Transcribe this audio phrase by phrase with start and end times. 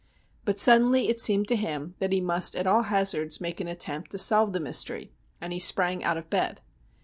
[0.45, 4.09] But suddenly it seemed to him that he must at all hazards make an attempt
[4.09, 6.59] to solve the mystery, and he sprang out of bed.